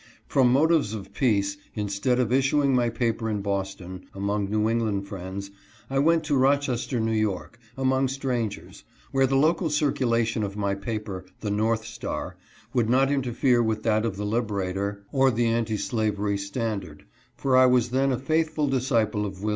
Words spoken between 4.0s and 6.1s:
among New England friends, I